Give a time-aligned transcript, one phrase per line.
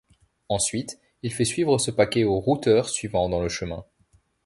[0.49, 3.85] Ensuite, il fait suivre ce paquet au routeur suivant dans le chemin.